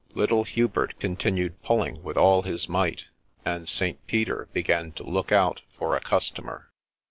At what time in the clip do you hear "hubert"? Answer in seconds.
0.45-0.99